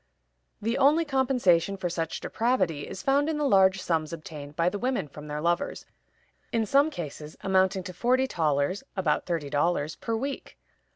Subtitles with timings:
[0.63, 4.79] The only compensation for such depravity is found in the large sums obtained by the
[4.79, 5.85] women from their lovers,
[6.51, 10.57] in some cases amounting to forty thalers (about thirty dollars) per week.